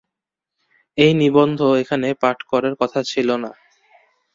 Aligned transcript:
এই 0.97 1.11
নিবন্ধ 1.13 1.59
এখানে 1.81 2.07
পাঠ 2.21 2.37
করার 2.51 2.73
কথা 2.81 2.99
ছিল 3.03 3.29
না। 3.43 3.51